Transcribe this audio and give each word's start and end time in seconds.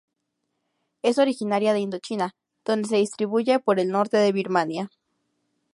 Es 1.03 1.19
originaria 1.19 1.73
de 1.73 1.79
Indochina 1.79 2.33
donde 2.65 2.87
se 2.89 2.95
distribuye 2.95 3.59
por 3.59 3.79
el 3.79 3.89
norte 3.89 4.17
de 4.17 4.31
Birmania. 4.31 4.89